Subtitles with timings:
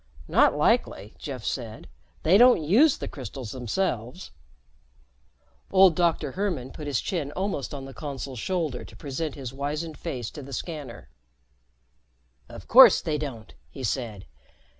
[0.27, 1.87] "Not likely," Jeff said.
[2.23, 4.31] "They don't use the crystals themselves."
[5.71, 6.31] Old Dr.
[6.31, 10.41] Hermann put his chin almost on the Consul's shoulder to present his wizened face to
[10.41, 11.09] the scanner.
[12.49, 14.25] "Of course they don't," he said.